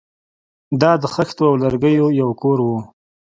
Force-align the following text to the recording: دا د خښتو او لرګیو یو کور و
دا 0.81 0.91
د 1.01 1.03
خښتو 1.13 1.43
او 1.49 1.55
لرګیو 1.63 2.07
یو 2.21 2.29
کور 2.41 2.57
و 2.61 2.67